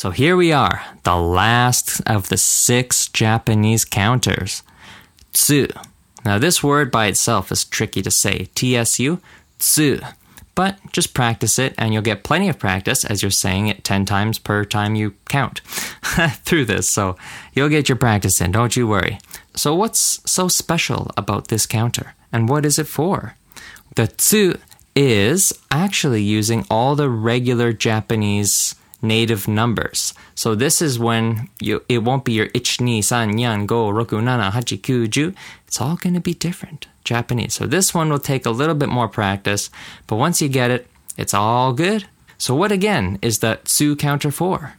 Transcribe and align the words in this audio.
So 0.00 0.08
here 0.08 0.34
we 0.34 0.50
are, 0.50 0.82
the 1.02 1.16
last 1.16 2.00
of 2.06 2.30
the 2.30 2.38
six 2.38 3.06
Japanese 3.08 3.84
counters. 3.84 4.62
Tsu. 5.34 5.68
Now 6.24 6.38
this 6.38 6.62
word 6.62 6.90
by 6.90 7.08
itself 7.08 7.52
is 7.52 7.66
tricky 7.66 8.00
to 8.00 8.10
say. 8.10 8.48
T-S-U, 8.54 9.20
tsu. 9.58 10.00
But 10.54 10.78
just 10.90 11.12
practice 11.12 11.58
it 11.58 11.74
and 11.76 11.92
you'll 11.92 12.02
get 12.02 12.24
plenty 12.24 12.48
of 12.48 12.58
practice 12.58 13.04
as 13.04 13.20
you're 13.20 13.30
saying 13.30 13.66
it 13.66 13.84
10 13.84 14.06
times 14.06 14.38
per 14.38 14.64
time 14.64 14.94
you 14.94 15.16
count 15.28 15.60
through 16.46 16.64
this. 16.64 16.88
So 16.88 17.18
you'll 17.52 17.68
get 17.68 17.90
your 17.90 17.96
practice 17.96 18.40
in, 18.40 18.52
don't 18.52 18.76
you 18.76 18.88
worry. 18.88 19.18
So 19.54 19.74
what's 19.74 20.22
so 20.24 20.48
special 20.48 21.10
about 21.18 21.48
this 21.48 21.66
counter 21.66 22.14
and 22.32 22.48
what 22.48 22.64
is 22.64 22.78
it 22.78 22.86
for? 22.86 23.36
The 23.96 24.06
tsu 24.06 24.54
is 24.96 25.52
actually 25.70 26.22
using 26.22 26.64
all 26.70 26.96
the 26.96 27.10
regular 27.10 27.74
Japanese 27.74 28.76
native 29.02 29.48
numbers. 29.48 30.14
So 30.34 30.54
this 30.54 30.82
is 30.82 30.98
when 30.98 31.48
you 31.60 31.82
it 31.88 32.02
won't 32.02 32.24
be 32.24 32.32
your 32.32 32.48
ich 32.54 32.80
ni 32.80 33.02
san 33.02 33.38
yan 33.38 33.66
go 33.66 33.90
roku 33.90 34.20
nana 34.20 34.50
hachi 34.50 34.82
ku 34.82 35.06
ju. 35.06 35.32
It's 35.66 35.80
all 35.80 35.96
going 35.96 36.14
to 36.14 36.20
be 36.20 36.34
different 36.34 36.88
Japanese. 37.04 37.54
So 37.54 37.66
this 37.66 37.94
one 37.94 38.10
will 38.10 38.18
take 38.18 38.46
a 38.46 38.50
little 38.50 38.74
bit 38.74 38.88
more 38.88 39.08
practice, 39.08 39.70
but 40.06 40.16
once 40.16 40.42
you 40.42 40.48
get 40.48 40.70
it, 40.70 40.86
it's 41.16 41.34
all 41.34 41.72
good. 41.72 42.06
So 42.38 42.54
what 42.54 42.72
again 42.72 43.18
is 43.22 43.38
that 43.40 43.66
tsu 43.66 43.96
counter 43.96 44.30
for? 44.30 44.74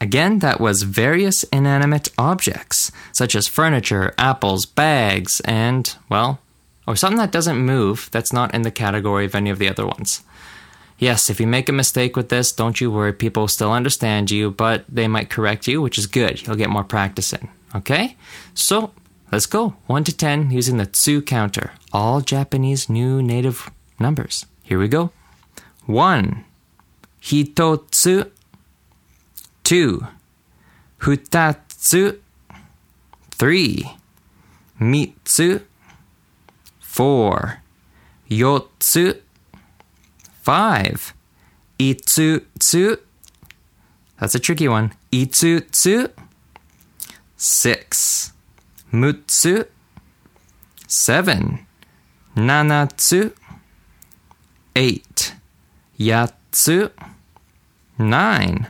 Again, 0.00 0.40
that 0.40 0.60
was 0.60 0.82
various 0.82 1.42
inanimate 1.44 2.08
objects, 2.18 2.92
such 3.12 3.34
as 3.34 3.48
furniture, 3.48 4.12
apples, 4.18 4.66
bags, 4.66 5.40
and, 5.40 5.96
well, 6.10 6.38
or 6.86 6.96
something 6.96 7.16
that 7.18 7.32
doesn't 7.32 7.56
move 7.56 8.10
that's 8.12 8.32
not 8.32 8.54
in 8.54 8.60
the 8.60 8.70
category 8.70 9.24
of 9.24 9.34
any 9.34 9.48
of 9.48 9.58
the 9.58 9.70
other 9.70 9.86
ones. 9.86 10.22
Yes, 10.98 11.28
if 11.28 11.40
you 11.40 11.46
make 11.46 11.68
a 11.68 11.72
mistake 11.72 12.16
with 12.16 12.30
this, 12.30 12.52
don't 12.52 12.80
you 12.80 12.90
worry, 12.90 13.12
people 13.12 13.48
still 13.48 13.72
understand 13.72 14.30
you, 14.30 14.50
but 14.50 14.84
they 14.88 15.08
might 15.08 15.28
correct 15.28 15.66
you, 15.66 15.82
which 15.82 15.98
is 15.98 16.06
good. 16.06 16.46
You'll 16.46 16.56
get 16.56 16.70
more 16.70 16.84
practice 16.84 17.32
in. 17.34 17.48
Okay? 17.74 18.16
So, 18.54 18.92
let's 19.30 19.46
go. 19.46 19.76
1 19.86 20.04
to 20.04 20.16
10 20.16 20.50
using 20.50 20.78
the 20.78 20.86
tsu 20.86 21.20
counter. 21.20 21.72
All 21.92 22.22
Japanese 22.22 22.88
new 22.88 23.22
native 23.22 23.70
numbers. 24.00 24.46
Here 24.62 24.78
we 24.78 24.88
go. 24.88 25.10
1. 25.84 26.44
Hitotsu. 27.22 28.30
2. 29.64 30.06
Futatsu. 30.98 32.18
3. 33.32 33.90
Mitsu. 34.80 35.60
4. 36.80 37.62
Yotsu. 38.30 39.20
5. 40.46 41.12
Itsutsu. 41.80 43.00
That's 44.20 44.36
a 44.36 44.38
tricky 44.38 44.68
one. 44.68 44.92
Itsutsu. 45.10 46.12
6. 47.36 48.32
Mutsu. 48.92 49.66
7. 50.86 51.66
Nanatsu. 52.36 53.32
8. 54.76 55.34
Yatsu. 55.98 56.92
9. 57.98 58.66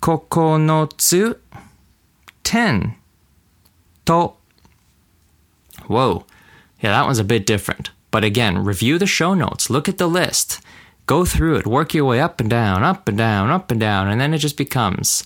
Kokonotsu. 0.00 1.36
10. 2.42 2.94
To. 4.06 4.32
Whoa. 5.88 6.24
Yeah, 6.80 6.92
that 6.92 7.04
one's 7.04 7.18
a 7.18 7.24
bit 7.24 7.44
different. 7.44 7.90
But 8.10 8.24
again, 8.24 8.64
review 8.64 8.98
the 8.98 9.06
show 9.06 9.34
notes, 9.34 9.68
look 9.68 9.90
at 9.90 9.98
the 9.98 10.08
list, 10.08 10.62
go 11.06 11.24
through 11.24 11.56
it, 11.56 11.66
work 11.66 11.94
your 11.94 12.04
way 12.04 12.20
up 12.20 12.40
and 12.40 12.50
down, 12.50 12.82
up 12.82 13.08
and 13.08 13.16
down, 13.16 13.50
up 13.50 13.70
and 13.70 13.80
down, 13.80 14.08
and 14.08 14.20
then 14.20 14.34
it 14.34 14.38
just 14.38 14.56
becomes 14.56 15.24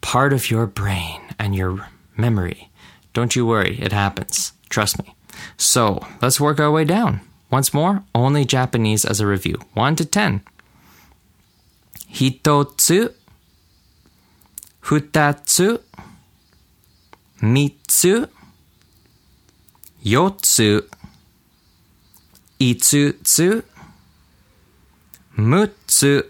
part 0.00 0.32
of 0.32 0.50
your 0.50 0.66
brain 0.66 1.20
and 1.38 1.54
your 1.54 1.88
memory. 2.16 2.70
Don't 3.12 3.34
you 3.34 3.44
worry, 3.44 3.78
it 3.80 3.92
happens. 3.92 4.52
Trust 4.68 5.02
me. 5.02 5.14
So 5.56 6.06
let's 6.22 6.40
work 6.40 6.60
our 6.60 6.70
way 6.70 6.84
down. 6.84 7.20
Once 7.50 7.74
more, 7.74 8.04
only 8.14 8.44
Japanese 8.44 9.04
as 9.04 9.20
a 9.20 9.26
review. 9.26 9.60
1 9.74 9.96
to 9.96 10.04
10. 10.04 10.42
Hitotsu, 12.12 13.12
futatsu, 14.82 15.80
mitsu, 17.40 18.26
yotsu, 20.04 20.82
itsutsu, 22.58 23.62
mutsu, 25.36 26.22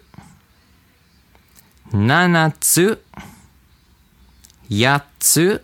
nanatsu, 1.93 2.99
yatsu, 4.71 5.61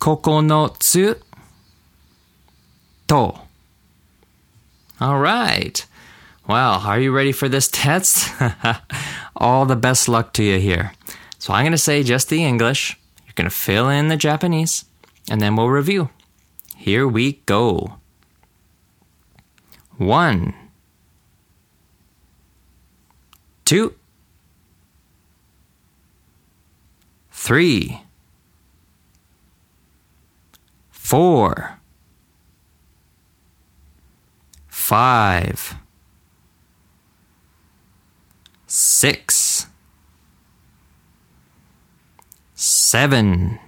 kokonotsu, 0.00 1.20
to. 3.08 3.32
All 5.00 5.18
right. 5.18 5.86
Well, 6.46 6.80
are 6.80 6.98
you 6.98 7.12
ready 7.12 7.32
for 7.32 7.48
this 7.48 7.68
test? 7.72 8.34
All 9.36 9.66
the 9.66 9.76
best 9.76 10.08
luck 10.08 10.32
to 10.34 10.42
you 10.42 10.58
here. 10.58 10.92
So 11.38 11.52
I'm 11.52 11.62
going 11.62 11.72
to 11.72 11.78
say 11.78 12.02
just 12.02 12.28
the 12.28 12.44
English. 12.44 12.98
You're 13.26 13.34
going 13.34 13.48
to 13.48 13.54
fill 13.54 13.88
in 13.88 14.08
the 14.08 14.16
Japanese, 14.16 14.84
and 15.30 15.40
then 15.40 15.54
we'll 15.56 15.68
review. 15.68 16.10
Here 16.76 17.06
we 17.06 17.34
go. 17.46 17.98
One, 19.96 20.54
two, 23.68 23.94
three, 27.30 28.00
four, 30.88 31.78
five, 34.68 35.74
six, 38.66 39.66
seven, 42.54 43.58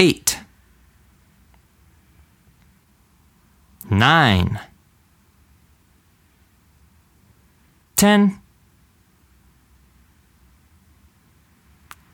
eight, 0.00 0.40
nine, 3.88 4.58
ten. 7.96 8.40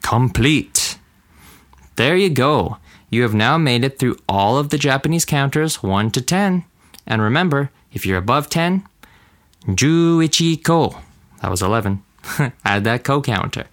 Complete. 0.02 0.98
There 1.96 2.16
you 2.16 2.30
go. 2.30 2.78
You 3.10 3.22
have 3.22 3.34
now 3.34 3.58
made 3.58 3.84
it 3.84 3.98
through 3.98 4.16
all 4.28 4.56
of 4.56 4.70
the 4.70 4.78
Japanese 4.78 5.24
counters 5.24 5.82
1 5.82 6.10
to 6.12 6.22
10. 6.22 6.64
And 7.06 7.22
remember, 7.22 7.70
if 7.92 8.06
you're 8.06 8.18
above 8.18 8.48
10, 8.48 8.86
juichi 9.66 10.62
ko. 10.64 10.96
That 11.42 11.50
was 11.50 11.62
11. 11.62 12.02
Add 12.64 12.84
that 12.84 13.04
ko 13.04 13.20
counter. 13.20 13.66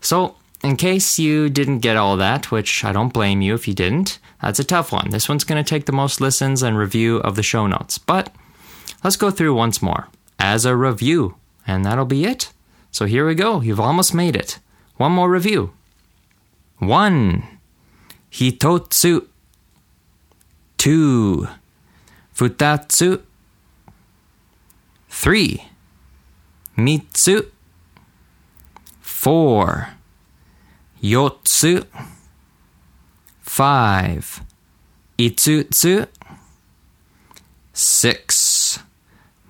So, 0.00 0.36
in 0.62 0.76
case 0.76 1.18
you 1.18 1.48
didn't 1.48 1.80
get 1.80 1.96
all 1.96 2.16
that, 2.18 2.50
which 2.50 2.84
I 2.84 2.92
don't 2.92 3.12
blame 3.12 3.40
you 3.40 3.54
if 3.54 3.66
you 3.66 3.74
didn't, 3.74 4.18
that's 4.40 4.60
a 4.60 4.64
tough 4.64 4.92
one. 4.92 5.10
This 5.10 5.28
one's 5.28 5.44
going 5.44 5.62
to 5.62 5.68
take 5.68 5.86
the 5.86 5.92
most 5.92 6.20
listens 6.20 6.62
and 6.62 6.76
review 6.76 7.16
of 7.18 7.34
the 7.34 7.42
show 7.42 7.66
notes. 7.66 7.98
But 7.98 8.32
let's 9.02 9.16
go 9.16 9.30
through 9.30 9.54
once 9.54 9.82
more 9.82 10.08
as 10.38 10.64
a 10.64 10.76
review, 10.76 11.36
and 11.66 11.84
that'll 11.84 12.04
be 12.04 12.24
it. 12.24 12.52
So 12.90 13.06
here 13.06 13.26
we 13.26 13.34
go. 13.34 13.60
You've 13.60 13.80
almost 13.80 14.14
made 14.14 14.36
it. 14.36 14.58
One 14.96 15.12
more 15.12 15.30
review. 15.30 15.72
One. 16.78 17.44
Hitotsu. 18.30 19.26
Two. 20.76 21.48
Futatsu. 22.34 23.22
Three. 25.08 25.64
Mitsu. 26.76 27.50
Four. 29.00 29.88
Yotsu. 31.02 31.86
Five. 33.40 34.42
Itsutsu. 35.18 36.08
Six. 37.72 38.78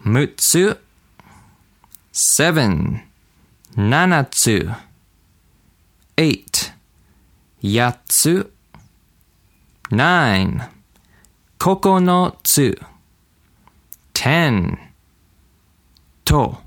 Mutsu. 0.04 0.76
Seven. 2.12 3.02
Nanatsu. 3.74 4.76
Eight. 6.18 6.72
Yatsu. 7.62 8.50
Nine. 9.90 10.68
Kokonotsu. 11.58 12.80
Ten. 14.12 14.78
To. 16.26 16.58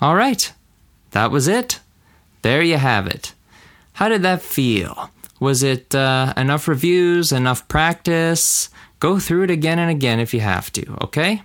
All 0.00 0.14
right. 0.14 0.52
That 1.12 1.30
was 1.30 1.48
it. 1.48 1.80
There 2.42 2.62
you 2.62 2.76
have 2.76 3.06
it. 3.06 3.34
How 3.94 4.08
did 4.08 4.22
that 4.22 4.42
feel? 4.42 5.10
Was 5.40 5.62
it 5.62 5.94
uh, 5.94 6.34
enough 6.36 6.68
reviews, 6.68 7.32
enough 7.32 7.66
practice? 7.68 8.68
Go 8.98 9.18
through 9.18 9.44
it 9.44 9.50
again 9.50 9.78
and 9.78 9.90
again 9.90 10.20
if 10.20 10.34
you 10.34 10.40
have 10.40 10.70
to, 10.72 11.04
okay? 11.04 11.42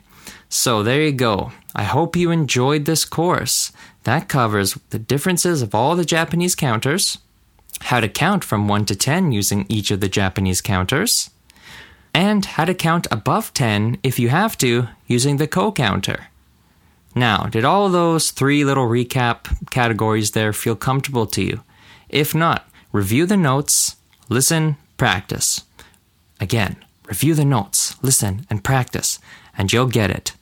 So 0.50 0.84
there 0.84 1.02
you 1.02 1.14
go. 1.14 1.52
I 1.75 1.83
hope 1.83 2.16
you 2.16 2.31
enjoyed 2.31 2.86
this 2.86 3.04
course. 3.04 3.74
That 4.04 4.30
covers 4.30 4.80
the 4.92 5.00
differences 5.00 5.62
of 5.62 5.75
all 5.75 5.95
the 5.95 6.06
Japanese 6.06 6.56
counters, 6.56 7.18
how 7.81 8.00
to 8.00 8.07
count 8.07 8.44
from 8.44 8.68
1 8.68 8.86
to 8.86 8.95
10 8.95 9.33
using 9.33 9.66
each 9.68 9.92
of 9.92 10.00
the 10.00 10.07
Japanese 10.07 10.62
counters, 10.62 11.30
and 12.13 12.45
how 12.45 12.63
to 12.63 12.74
count 12.74 13.07
above 13.12 13.54
10 13.54 13.98
if 14.04 14.18
you 14.18 14.30
have 14.30 14.57
to 14.60 14.88
using 15.06 15.36
the 15.36 15.48
ko 15.48 15.72
counter. 15.72 16.27
Now, 17.13 17.44
did 17.44 17.66
all 17.66 17.89
those 17.89 18.31
three 18.31 18.63
little 18.63 18.88
recap 18.88 19.69
categories 19.69 20.31
there 20.31 20.54
feel 20.54 20.75
comfortable 20.75 21.25
to 21.27 21.44
you? 21.44 21.62
If 22.07 22.33
not, 22.33 22.69
review 22.94 23.25
the 23.25 23.38
notes, 23.38 23.98
listen, 24.30 24.77
practice. 24.95 25.63
Again, 26.39 26.77
review 27.07 27.33
the 27.33 27.45
notes, 27.45 27.95
listen, 28.01 28.45
and 28.50 28.63
practice, 28.63 29.19
and 29.57 29.72
you'll 29.72 29.88
get 29.88 30.10
it. 30.10 30.33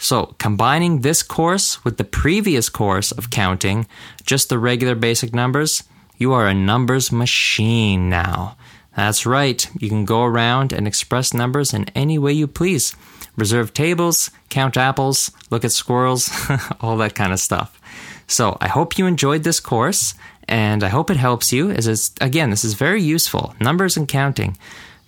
So, 0.00 0.36
combining 0.38 1.00
this 1.00 1.22
course 1.22 1.84
with 1.84 1.96
the 1.96 2.04
previous 2.04 2.68
course 2.68 3.10
of 3.10 3.30
counting, 3.30 3.86
just 4.24 4.48
the 4.48 4.58
regular 4.58 4.94
basic 4.94 5.34
numbers, 5.34 5.82
you 6.16 6.32
are 6.32 6.46
a 6.46 6.54
numbers 6.54 7.10
machine 7.10 8.08
now. 8.08 8.56
That's 8.96 9.26
right, 9.26 9.68
you 9.78 9.88
can 9.88 10.04
go 10.04 10.22
around 10.22 10.72
and 10.72 10.86
express 10.86 11.34
numbers 11.34 11.74
in 11.74 11.86
any 11.96 12.16
way 12.16 12.32
you 12.32 12.46
please. 12.46 12.94
Reserve 13.36 13.74
tables, 13.74 14.30
count 14.48 14.76
apples, 14.76 15.32
look 15.50 15.64
at 15.64 15.72
squirrels, 15.72 16.30
all 16.80 16.96
that 16.98 17.14
kind 17.16 17.32
of 17.32 17.40
stuff. 17.40 17.80
So, 18.28 18.56
I 18.60 18.68
hope 18.68 18.98
you 18.98 19.06
enjoyed 19.06 19.42
this 19.42 19.58
course, 19.58 20.14
and 20.46 20.84
I 20.84 20.88
hope 20.88 21.10
it 21.10 21.16
helps 21.16 21.52
you, 21.52 21.70
as 21.70 21.88
it's, 21.88 22.12
again, 22.20 22.50
this 22.50 22.64
is 22.64 22.74
very 22.74 23.02
useful. 23.02 23.54
Numbers 23.60 23.96
and 23.96 24.06
counting, 24.06 24.56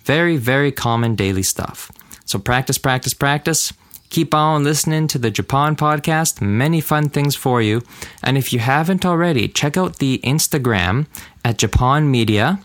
very, 0.03 0.35
very 0.35 0.71
common 0.71 1.15
daily 1.15 1.43
stuff. 1.43 1.91
So, 2.25 2.39
practice, 2.39 2.77
practice, 2.77 3.13
practice. 3.13 3.71
Keep 4.11 4.33
on 4.33 4.65
listening 4.65 5.07
to 5.07 5.17
the 5.17 5.31
Japan 5.31 5.77
podcast. 5.77 6.41
Many 6.41 6.81
fun 6.81 7.07
things 7.07 7.33
for 7.33 7.61
you. 7.61 7.81
And 8.21 8.37
if 8.37 8.51
you 8.51 8.59
haven't 8.59 9.05
already, 9.05 9.47
check 9.47 9.77
out 9.77 9.99
the 9.99 10.19
Instagram 10.21 11.07
at 11.45 11.57
Japan 11.57 12.11
Media 12.11 12.59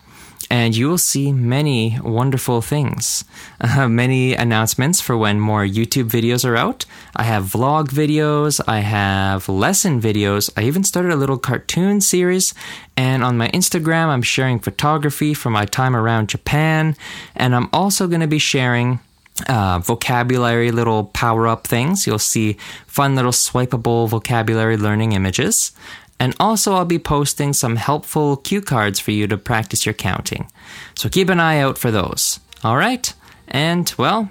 and 0.50 0.76
you 0.76 0.88
will 0.88 0.98
see 0.98 1.32
many 1.32 1.98
wonderful 2.02 2.62
things. 2.62 3.24
Uh, 3.60 3.86
many 4.02 4.34
announcements 4.34 5.00
for 5.00 5.16
when 5.16 5.38
more 5.38 5.64
YouTube 5.64 6.10
videos 6.10 6.44
are 6.44 6.56
out. 6.56 6.84
I 7.14 7.22
have 7.22 7.44
vlog 7.44 7.90
videos, 7.90 8.60
I 8.66 8.80
have 8.80 9.48
lesson 9.48 10.00
videos, 10.00 10.50
I 10.56 10.64
even 10.64 10.82
started 10.82 11.12
a 11.12 11.16
little 11.16 11.38
cartoon 11.38 12.00
series. 12.00 12.54
And 12.96 13.22
on 13.22 13.36
my 13.36 13.48
Instagram, 13.50 14.06
I'm 14.06 14.22
sharing 14.22 14.58
photography 14.58 15.32
from 15.32 15.52
my 15.52 15.64
time 15.64 15.94
around 15.94 16.28
Japan. 16.28 16.96
And 17.36 17.54
I'm 17.54 17.68
also 17.72 18.08
going 18.08 18.20
to 18.20 18.26
be 18.26 18.40
sharing 18.40 18.98
uh, 19.48 19.78
vocabulary 19.80 20.70
little 20.70 21.04
power 21.04 21.46
up 21.46 21.66
things. 21.66 22.06
You'll 22.06 22.18
see 22.18 22.56
fun 22.86 23.14
little 23.16 23.32
swipeable 23.32 24.08
vocabulary 24.08 24.78
learning 24.78 25.12
images. 25.12 25.72
And 26.18 26.34
also, 26.40 26.72
I'll 26.72 26.86
be 26.86 26.98
posting 26.98 27.52
some 27.52 27.76
helpful 27.76 28.38
cue 28.38 28.62
cards 28.62 28.98
for 28.98 29.10
you 29.10 29.26
to 29.26 29.36
practice 29.36 29.84
your 29.84 29.92
counting. 29.92 30.50
So 30.94 31.10
keep 31.10 31.28
an 31.28 31.40
eye 31.40 31.58
out 31.58 31.76
for 31.76 31.90
those. 31.90 32.40
All 32.64 32.78
right? 32.78 33.12
And, 33.48 33.92
well, 33.98 34.30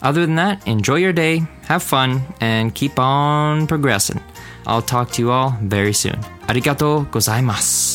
other 0.00 0.24
than 0.24 0.36
that, 0.36 0.66
enjoy 0.66 0.96
your 0.96 1.12
day, 1.12 1.42
have 1.66 1.82
fun, 1.82 2.22
and 2.40 2.74
keep 2.74 2.98
on 2.98 3.66
progressing. 3.66 4.22
I'll 4.66 4.82
talk 4.82 5.10
to 5.12 5.22
you 5.22 5.30
all 5.30 5.56
very 5.62 5.92
soon. 5.92 6.16
Arigato 6.48 7.06
gozaimasu. 7.10 7.87